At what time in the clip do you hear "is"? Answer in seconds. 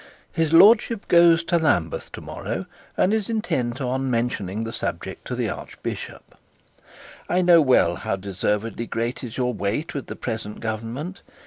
3.13-3.29, 9.23-9.37